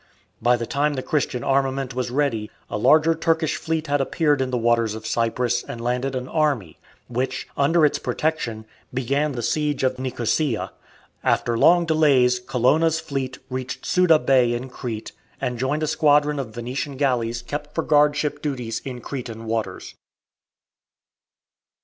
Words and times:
By 0.41 0.55
the 0.57 0.65
time 0.65 0.95
the 0.95 1.03
Christian 1.03 1.43
armament 1.43 1.93
was 1.93 2.09
ready 2.09 2.49
a 2.71 2.75
larger 2.79 3.13
Turkish 3.13 3.55
fleet 3.55 3.85
had 3.85 4.01
appeared 4.01 4.41
in 4.41 4.49
the 4.49 4.57
waters 4.57 4.95
of 4.95 5.05
Cyprus 5.05 5.61
and 5.61 5.79
landed 5.79 6.15
an 6.15 6.27
army, 6.27 6.79
which, 7.07 7.47
under 7.55 7.85
its 7.85 7.99
protection, 7.99 8.65
began 8.91 9.33
the 9.33 9.43
siege 9.43 9.83
of 9.83 9.99
Nicosia. 9.99 10.71
After 11.23 11.55
long 11.55 11.85
delays 11.85 12.39
Colonna's 12.39 12.99
fleet 12.99 13.37
reached 13.47 13.85
Suda 13.85 14.17
Bay 14.17 14.53
in 14.55 14.69
Crete, 14.71 15.11
and 15.39 15.59
joined 15.59 15.83
a 15.83 15.87
squadron 15.87 16.39
of 16.39 16.55
Venetian 16.55 16.97
galleys 16.97 17.43
kept 17.43 17.75
for 17.75 17.83
guardship 17.83 18.41
duties 18.41 18.81
in 18.83 19.01
Cretan 19.01 19.45
waters. 19.45 19.93